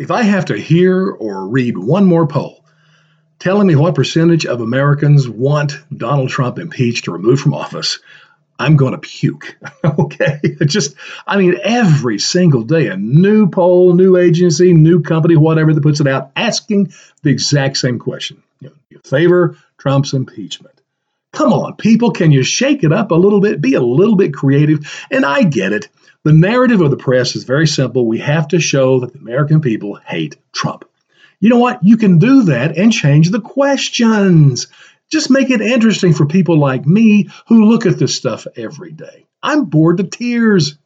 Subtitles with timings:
[0.00, 2.64] if I have to hear or read one more poll
[3.38, 7.98] telling me what percentage of Americans want Donald Trump impeached or removed from office,
[8.58, 9.58] I'm going to puke.
[9.84, 10.40] okay.
[10.64, 10.94] Just,
[11.26, 16.00] I mean, every single day, a new poll, new agency, new company, whatever that puts
[16.00, 18.42] it out, asking the exact same question.
[18.60, 20.80] You, know, you favor Trump's impeachment.
[21.32, 23.60] Come on, people, can you shake it up a little bit?
[23.60, 25.06] Be a little bit creative.
[25.10, 25.88] And I get it.
[26.22, 28.06] The narrative of the press is very simple.
[28.06, 30.84] We have to show that the American people hate Trump.
[31.40, 31.82] You know what?
[31.82, 34.66] You can do that and change the questions.
[35.10, 39.26] Just make it interesting for people like me who look at this stuff every day.
[39.42, 40.76] I'm bored to tears.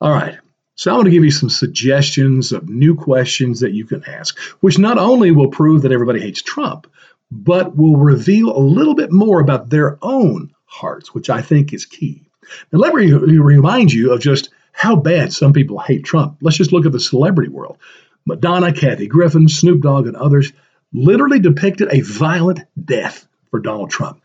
[0.00, 0.38] All right.
[0.76, 4.38] So I'm going to give you some suggestions of new questions that you can ask,
[4.60, 6.86] which not only will prove that everybody hates Trump,
[7.30, 11.86] but will reveal a little bit more about their own hearts, which I think is
[11.86, 12.23] key.
[12.72, 16.38] Now, let me remind you of just how bad some people hate Trump.
[16.40, 17.78] Let's just look at the celebrity world.
[18.26, 20.52] Madonna, Kathy Griffin, Snoop Dogg, and others
[20.92, 24.20] literally depicted a violent death for Donald Trump.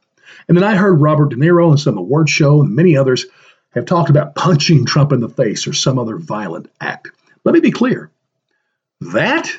[0.47, 3.25] And then I heard Robert De Niro and some award show and many others
[3.71, 7.09] have talked about punching Trump in the face or some other violent act.
[7.43, 8.09] Let me be clear.
[9.01, 9.51] That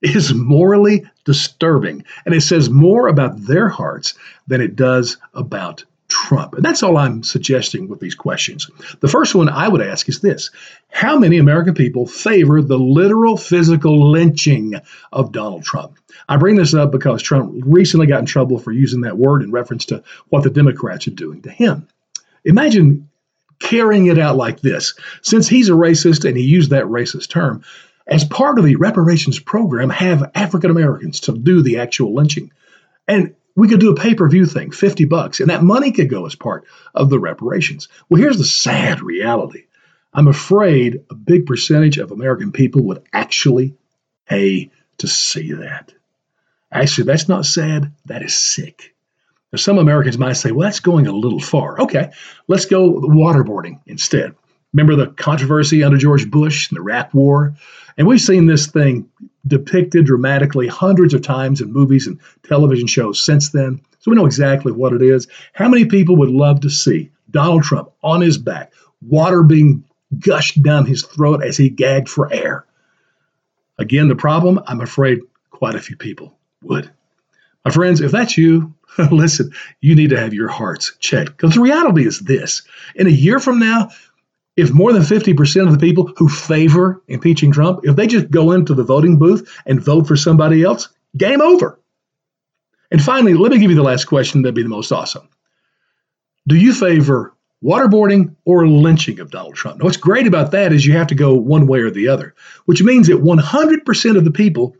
[0.00, 4.14] is morally disturbing, and it says more about their hearts
[4.46, 5.84] than it does about
[6.28, 6.52] Trump?
[6.52, 8.70] And that's all I'm suggesting with these questions.
[9.00, 10.50] The first one I would ask is this
[10.90, 14.74] How many American people favor the literal physical lynching
[15.10, 15.98] of Donald Trump?
[16.28, 19.52] I bring this up because Trump recently got in trouble for using that word in
[19.52, 21.88] reference to what the Democrats are doing to him.
[22.44, 23.08] Imagine
[23.58, 24.94] carrying it out like this.
[25.22, 27.64] Since he's a racist and he used that racist term,
[28.06, 32.52] as part of the reparations program, have African Americans to do the actual lynching.
[33.06, 36.08] And we could do a pay per view thing, 50 bucks, and that money could
[36.08, 36.64] go as part
[36.94, 37.88] of the reparations.
[38.08, 39.64] Well, here's the sad reality
[40.12, 43.74] I'm afraid a big percentage of American people would actually
[44.26, 45.92] pay to see that.
[46.70, 48.94] Actually, that's not sad, that is sick.
[49.52, 51.80] Now, some Americans might say, well, that's going a little far.
[51.80, 52.12] Okay,
[52.46, 54.36] let's go waterboarding instead.
[54.72, 57.56] Remember the controversy under George Bush and the Iraq War?
[57.96, 59.08] And we've seen this thing
[59.48, 63.80] depicted dramatically hundreds of times in movies and television shows since then.
[64.00, 65.26] So we know exactly what it is.
[65.52, 68.72] How many people would love to see Donald Trump on his back,
[69.02, 69.84] water being
[70.18, 72.64] gushed down his throat as he gagged for air?
[73.78, 75.20] Again, the problem, I'm afraid
[75.50, 76.90] quite a few people would.
[77.64, 78.74] My friends, if that's you,
[79.10, 81.36] listen, you need to have your hearts checked.
[81.36, 82.62] Because the reality is this
[82.94, 83.90] in a year from now,
[84.58, 88.50] if more than 50% of the people who favor impeaching Trump, if they just go
[88.50, 91.78] into the voting booth and vote for somebody else, game over.
[92.90, 95.28] And finally, let me give you the last question that'd be the most awesome.
[96.48, 99.78] Do you favor waterboarding or lynching of Donald Trump?
[99.78, 102.34] Now, what's great about that is you have to go one way or the other,
[102.64, 104.74] which means that 100% of the people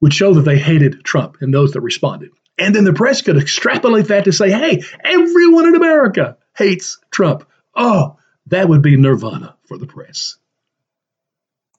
[0.00, 2.32] would show that they hated Trump and those that responded.
[2.58, 7.46] And then the press could extrapolate that to say, hey, everyone in America hates Trump.
[7.76, 8.16] Oh,
[8.48, 10.36] that would be nirvana for the press.